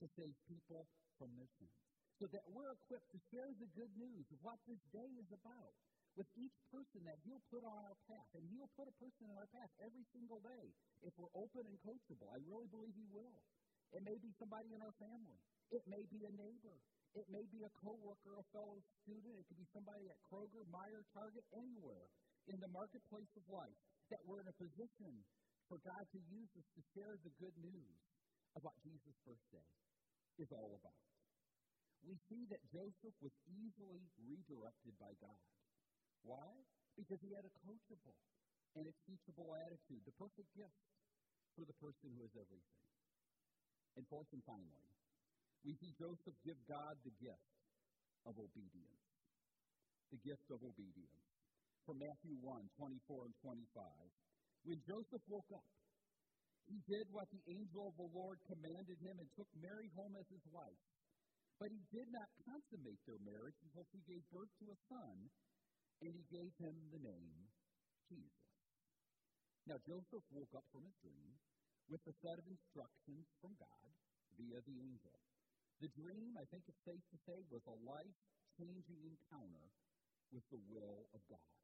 to 0.00 0.06
save 0.18 0.34
people 0.48 0.82
from 1.20 1.30
their 1.38 1.50
sins. 1.60 1.78
So 2.18 2.26
that 2.32 2.42
we're 2.50 2.72
equipped 2.74 3.10
to 3.14 3.20
share 3.30 3.50
the 3.62 3.70
good 3.78 3.92
news 3.94 4.26
of 4.32 4.38
what 4.42 4.58
this 4.66 4.82
day 4.90 5.10
is 5.22 5.30
about 5.30 5.74
with 6.16 6.28
each 6.36 6.56
person 6.68 7.00
that 7.08 7.18
He'll 7.24 7.42
put 7.48 7.64
on 7.64 7.80
our 7.88 7.98
path. 8.08 8.30
And 8.36 8.44
He'll 8.52 8.72
put 8.76 8.88
a 8.88 8.96
person 9.00 9.24
on 9.32 9.36
our 9.40 9.50
path 9.52 9.72
every 9.80 10.04
single 10.12 10.40
day 10.44 10.66
if 11.02 11.12
we're 11.16 11.32
open 11.36 11.64
and 11.64 11.78
coachable. 11.80 12.28
I 12.32 12.38
really 12.44 12.68
believe 12.68 12.94
He 12.96 13.08
will. 13.08 13.40
It 13.92 14.02
may 14.08 14.16
be 14.16 14.32
somebody 14.40 14.72
in 14.72 14.80
our 14.80 14.96
family, 14.96 15.36
it 15.68 15.84
may 15.84 16.00
be 16.08 16.24
a 16.24 16.32
neighbor, 16.32 16.76
it 17.12 17.28
may 17.28 17.44
be 17.52 17.60
a 17.60 17.72
coworker, 17.76 18.40
a 18.40 18.46
fellow 18.56 18.80
student. 19.04 19.36
It 19.36 19.44
could 19.52 19.60
be 19.60 19.68
somebody 19.76 20.08
at 20.08 20.16
Kroger, 20.32 20.64
Meijer, 20.72 21.04
Target, 21.12 21.44
anywhere 21.52 22.08
in 22.48 22.56
the 22.56 22.72
marketplace 22.72 23.28
of 23.36 23.44
life 23.52 23.76
that 24.08 24.24
we're 24.24 24.40
in 24.40 24.48
a 24.48 24.56
position 24.56 25.12
for 25.68 25.76
God 25.84 26.04
to 26.08 26.20
use 26.32 26.52
us 26.56 26.68
to 26.72 26.80
share 26.96 27.16
the 27.20 27.32
good 27.36 27.56
news 27.60 27.96
of 28.56 28.64
what 28.64 28.76
Jesus' 28.80 29.16
birthday 29.24 29.68
is 30.40 30.48
all 30.52 30.72
about. 30.72 31.04
We 32.02 32.16
see 32.28 32.42
that 32.50 32.60
Joseph 32.72 33.16
was 33.20 33.34
easily 33.46 34.04
redirected 34.18 34.96
by 34.98 35.12
God. 35.20 35.40
Why? 36.22 36.50
Because 36.96 37.20
he 37.22 37.30
had 37.34 37.44
a 37.44 37.54
coachable 37.66 38.18
and 38.76 38.84
a 38.88 38.94
teachable 39.04 39.50
attitude, 39.66 40.02
the 40.06 40.16
perfect 40.16 40.50
gift 40.56 40.82
for 41.56 41.64
the 41.68 41.76
person 41.76 42.08
who 42.16 42.22
is 42.24 42.34
everything. 42.36 42.80
And 43.96 44.04
fourth 44.08 44.30
and 44.32 44.44
finally, 44.48 44.88
we 45.62 45.76
see 45.76 45.92
Joseph 46.00 46.36
give 46.42 46.58
God 46.66 46.94
the 47.04 47.14
gift 47.20 47.52
of 48.24 48.34
obedience. 48.38 49.02
The 50.10 50.20
gift 50.24 50.46
of 50.48 50.60
obedience. 50.64 51.26
From 51.84 51.98
Matthew 51.98 52.36
1 52.40 52.62
24 52.78 53.26
and 53.26 53.36
25. 53.42 54.22
When 54.62 54.78
Joseph 54.86 55.24
woke 55.26 55.50
up, 55.52 55.70
he 56.70 56.78
did 56.86 57.06
what 57.10 57.26
the 57.34 57.42
angel 57.50 57.90
of 57.90 57.94
the 57.98 58.10
Lord 58.14 58.38
commanded 58.46 58.98
him 59.02 59.18
and 59.18 59.28
took 59.34 59.50
Mary 59.58 59.90
home 59.98 60.14
as 60.14 60.26
his 60.30 60.44
wife. 60.54 60.82
But 61.58 61.74
he 61.74 61.82
did 61.90 62.08
not 62.10 62.28
consummate 62.46 63.02
their 63.06 63.18
marriage 63.26 63.58
until 63.66 63.86
she 63.90 64.00
gave 64.06 64.22
birth 64.30 64.50
to 64.62 64.66
a 64.70 64.78
son, 64.88 65.14
and 66.02 66.10
he 66.10 66.26
gave 66.34 66.50
him 66.58 66.74
the 66.90 66.98
name 66.98 67.46
Jesus. 68.10 68.50
Now, 69.70 69.78
Joseph 69.86 70.26
woke 70.34 70.50
up 70.58 70.66
from 70.74 70.82
his 70.82 70.98
dream 70.98 71.38
with 71.86 72.02
a 72.10 72.14
set 72.18 72.34
of 72.34 72.46
instructions 72.50 73.30
from 73.38 73.54
God 73.62 73.88
via 74.34 74.58
the 74.66 74.76
angel. 74.82 75.14
The 75.78 75.94
dream, 75.94 76.34
I 76.34 76.46
think 76.50 76.66
it's 76.66 76.82
safe 76.82 77.02
to 77.14 77.18
say, 77.26 77.38
was 77.50 77.62
a 77.70 77.78
life 77.86 78.18
changing 78.58 79.02
encounter 79.06 79.70
with 80.34 80.42
the 80.50 80.62
will 80.66 81.06
of 81.14 81.22
God. 81.30 81.54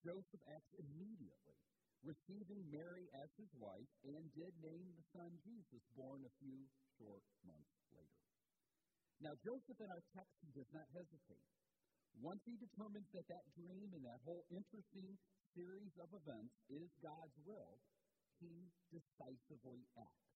Joseph 0.00 0.42
acts 0.48 0.72
immediately, 0.80 1.60
receiving 2.02 2.64
Mary 2.72 3.06
as 3.20 3.30
his 3.36 3.52
wife, 3.60 3.92
and 4.08 4.24
did 4.34 4.52
name 4.64 4.88
the 4.96 5.06
son 5.12 5.30
Jesus, 5.44 5.82
born 5.94 6.24
a 6.24 6.32
few 6.40 6.64
short 6.98 7.22
months 7.44 7.76
later. 7.92 8.24
Now, 9.22 9.36
Joseph 9.44 9.78
in 9.78 9.90
our 9.92 10.02
text 10.16 10.34
does 10.56 10.66
not 10.74 10.88
hesitate. 10.96 11.61
Once 12.20 12.42
he 12.44 12.56
determines 12.60 13.08
that 13.14 13.26
that 13.28 13.46
dream 13.56 13.88
and 13.94 14.04
that 14.04 14.20
whole 14.26 14.44
interesting 14.52 15.16
series 15.56 15.94
of 16.00 16.08
events 16.12 16.54
is 16.68 16.88
God's 17.00 17.36
will, 17.46 17.80
he 18.40 18.68
decisively 18.92 19.86
acts 19.96 20.32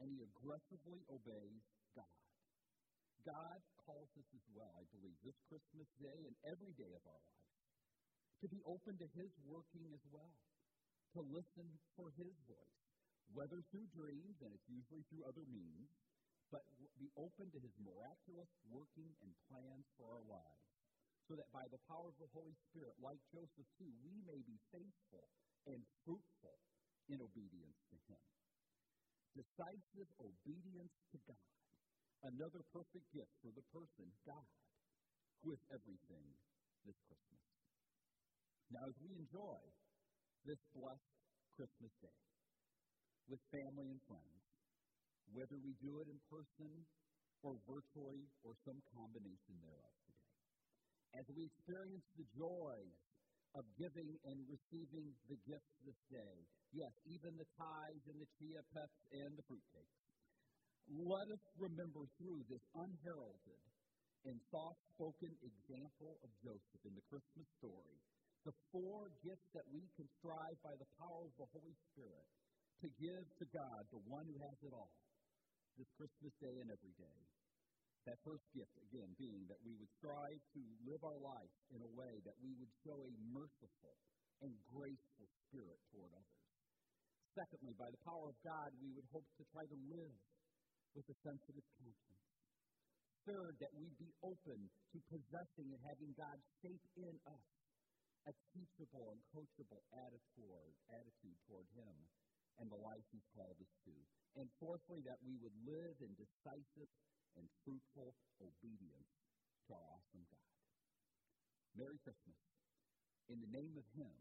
and 0.00 0.08
he 0.08 0.24
aggressively 0.24 1.04
obeys 1.12 1.62
God. 1.94 2.22
God 3.22 3.60
calls 3.86 4.10
us 4.18 4.28
as 4.34 4.46
well, 4.50 4.72
I 4.74 4.84
believe, 4.90 5.14
this 5.22 5.38
Christmas 5.46 5.86
day 6.00 6.26
and 6.26 6.34
every 6.42 6.74
day 6.74 6.90
of 6.90 7.02
our 7.06 7.22
lives 7.22 7.42
to 8.42 8.50
be 8.50 8.58
open 8.66 8.98
to 8.98 9.06
his 9.14 9.30
working 9.46 9.86
as 9.94 10.02
well, 10.10 10.34
to 11.14 11.22
listen 11.22 11.78
for 11.94 12.10
his 12.18 12.34
voice, 12.50 12.82
whether 13.30 13.62
through 13.70 13.86
dreams, 13.94 14.34
and 14.42 14.50
it's 14.50 14.66
usually 14.66 15.06
through 15.06 15.22
other 15.22 15.46
means, 15.46 15.86
but 16.50 16.66
be 16.98 17.06
open 17.14 17.46
to 17.54 17.62
his 17.62 17.72
miraculous 17.78 18.50
working 18.66 19.14
and 19.22 19.30
plans 19.46 19.86
for 19.94 20.10
our 20.10 20.26
lives, 20.26 20.71
so 21.28 21.38
that 21.38 21.48
by 21.54 21.64
the 21.70 21.80
power 21.86 22.08
of 22.10 22.18
the 22.18 22.30
Holy 22.34 22.54
Spirit, 22.70 22.94
like 22.98 23.20
Joseph 23.30 23.70
too, 23.78 23.92
we 24.02 24.16
may 24.26 24.40
be 24.42 24.58
faithful 24.74 25.26
and 25.70 25.80
fruitful 26.02 26.58
in 27.08 27.18
obedience 27.22 27.78
to 27.90 27.96
him. 28.10 28.22
Decisive 29.32 30.10
obedience 30.20 30.94
to 31.14 31.18
God, 31.24 31.50
another 32.26 32.60
perfect 32.74 33.06
gift 33.14 33.32
for 33.40 33.52
the 33.54 33.64
person, 33.72 34.06
God, 34.26 34.50
who 35.42 35.54
is 35.54 35.62
everything 35.72 36.26
this 36.84 36.98
Christmas. 37.08 37.44
Now, 38.70 38.84
as 38.88 38.96
we 39.00 39.10
enjoy 39.16 39.60
this 40.44 40.60
blessed 40.74 41.12
Christmas 41.56 41.92
day 42.02 42.20
with 43.30 43.40
family 43.54 43.88
and 43.88 44.00
friends, 44.10 44.42
whether 45.32 45.56
we 45.62 45.72
do 45.80 46.02
it 46.02 46.08
in 46.10 46.18
person 46.28 46.72
or 47.42 47.56
virtually 47.66 48.22
or 48.44 48.52
some 48.66 48.80
combination 48.94 49.54
thereof. 49.62 50.01
As 51.12 51.26
we 51.36 51.44
experience 51.44 52.06
the 52.16 52.28
joy 52.36 52.78
of 53.52 53.64
giving 53.76 54.16
and 54.24 54.38
receiving 54.48 55.12
the 55.28 55.36
gifts 55.44 55.74
this 55.84 56.00
day, 56.08 56.36
yes, 56.72 56.92
even 57.04 57.36
the 57.36 57.48
tithes 57.60 58.04
and 58.08 58.16
the 58.16 58.30
chia 58.40 58.64
pets 58.72 58.98
and 59.12 59.36
the 59.36 59.44
fruitcakes, 59.44 60.00
let 60.88 61.28
us 61.28 61.44
remember 61.60 62.08
through 62.16 62.42
this 62.48 62.64
unheralded 62.74 63.64
and 64.24 64.38
soft 64.50 64.80
spoken 64.96 65.30
example 65.44 66.16
of 66.24 66.30
Joseph 66.40 66.82
in 66.88 66.94
the 66.96 67.04
Christmas 67.10 67.48
story 67.60 67.98
the 68.44 68.54
four 68.74 69.06
gifts 69.22 69.46
that 69.54 69.66
we 69.70 69.86
can 69.94 70.06
strive 70.18 70.58
by 70.66 70.74
the 70.74 70.88
power 70.98 71.22
of 71.30 71.34
the 71.38 71.46
Holy 71.54 71.76
Spirit 71.94 72.26
to 72.82 72.90
give 72.98 73.22
to 73.38 73.46
God, 73.54 73.86
the 73.94 74.02
one 74.10 74.26
who 74.26 74.34
has 74.42 74.58
it 74.66 74.74
all 74.74 74.90
this 75.78 75.86
Christmas 75.94 76.34
day 76.42 76.50
and 76.58 76.66
every 76.66 76.94
day. 76.98 77.18
That 78.02 78.18
first 78.26 78.42
gift, 78.50 78.74
again, 78.90 79.14
being 79.14 79.46
that 79.46 79.62
we 79.62 79.78
would 79.78 79.92
strive 80.02 80.42
to 80.58 80.62
live 80.82 81.02
our 81.06 81.22
life 81.22 81.54
in 81.70 81.78
a 81.86 81.94
way 81.94 82.18
that 82.26 82.34
we 82.42 82.50
would 82.58 82.72
show 82.82 82.98
a 82.98 83.12
merciful 83.30 83.94
and 84.42 84.50
graceful 84.74 85.30
spirit 85.46 85.78
toward 85.94 86.10
others. 86.10 86.42
Secondly, 87.38 87.78
by 87.78 87.86
the 87.94 88.02
power 88.02 88.26
of 88.26 88.38
God, 88.42 88.74
we 88.82 88.90
would 88.90 89.06
hope 89.14 89.24
to 89.38 89.44
try 89.54 89.62
to 89.64 89.78
live 89.86 90.18
with 90.98 91.06
a 91.08 91.16
sensitive 91.22 91.64
conscience. 91.78 92.26
Third, 93.22 93.54
that 93.62 93.70
we'd 93.78 93.96
be 94.02 94.10
open 94.26 94.66
to 94.66 94.98
possessing 95.06 95.70
and 95.70 95.82
having 95.86 96.10
God 96.18 96.42
shape 96.58 96.86
in 96.98 97.14
us 97.30 97.46
a 98.26 98.34
teachable 98.50 99.14
and 99.14 99.22
coachable 99.30 99.82
attitude, 99.94 100.74
attitude 100.90 101.38
toward 101.46 101.70
Him 101.78 101.94
and 102.58 102.66
the 102.66 102.82
life 102.82 103.06
He's 103.14 103.30
called 103.30 103.56
us 103.62 103.74
to. 103.86 103.94
And 104.42 104.50
fourthly, 104.58 105.00
that 105.06 105.22
we 105.22 105.38
would 105.38 105.54
live 105.62 105.96
in 106.02 106.12
decisive 106.18 106.90
and 107.36 107.46
fruitful 107.64 108.14
obedience 108.40 109.10
to 109.66 109.74
our 109.74 109.86
awesome 109.96 110.24
God. 110.28 110.50
Merry 111.76 111.98
Christmas. 112.04 112.36
In 113.30 113.40
the 113.40 113.52
name 113.54 113.74
of 113.78 113.86
Him 113.96 114.12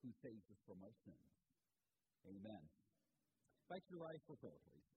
who 0.00 0.10
saves 0.24 0.46
us 0.48 0.60
from 0.64 0.80
our 0.80 0.94
sins. 1.04 1.32
Amen. 2.24 2.64
Back 3.68 3.82
to 3.86 3.90
your 3.98 4.06
right 4.06 4.22
for 4.26 4.36
prayer, 4.38 4.58
please. 4.70 4.95